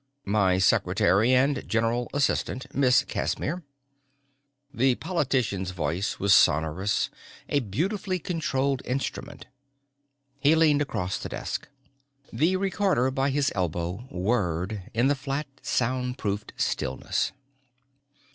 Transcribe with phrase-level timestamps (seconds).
[0.25, 3.61] "My secretary and general assistant, Miss Casimir."
[4.73, 7.11] The politician's voice was sonorous,
[7.47, 9.45] a beautifully controlled instrument.
[10.39, 11.67] He leaned across the desk.
[12.33, 17.31] The recorder by his elbow whirred in the flat soundproofed stillness.